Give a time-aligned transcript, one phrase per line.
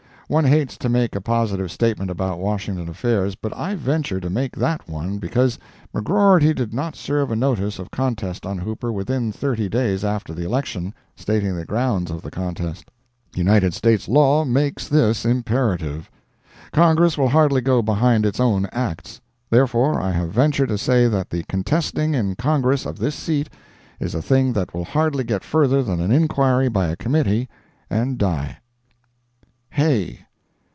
[0.31, 4.55] One hates to make a positive statement about Washington affairs, but I venture to make
[4.55, 5.59] that one because:
[5.93, 10.45] McGrorty did not serve a notice of contest on Hooper within 30 days after the
[10.45, 12.89] election, stating the grounds of the contest.
[13.35, 16.09] United States law makes this imperative.
[16.71, 19.19] Congress will hardly go behind its own acts.
[19.49, 23.49] Therefore, I have ventured to say that the contesting in Congress of this seat
[23.99, 27.49] is a thing that will hardly get further than an inquiry by a committee
[27.89, 28.57] and die.
[29.75, 30.19] HAY.